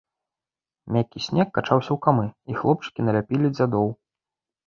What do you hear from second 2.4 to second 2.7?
і